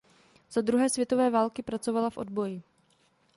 Za 0.51 0.61
druhé 0.61 0.89
světové 0.89 1.29
války 1.29 1.61
pracovala 1.63 2.09
v 2.09 2.17
odboji. 2.17 2.61